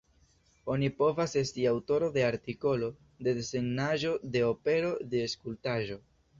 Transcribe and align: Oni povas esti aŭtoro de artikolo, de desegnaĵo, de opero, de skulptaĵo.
Oni 0.75 0.87
povas 1.01 1.37
esti 1.41 1.67
aŭtoro 1.73 2.09
de 2.17 2.25
artikolo, 2.31 2.91
de 3.29 3.35
desegnaĵo, 3.43 4.17
de 4.39 4.45
opero, 4.51 4.93
de 5.15 5.25
skulptaĵo. 5.39 6.05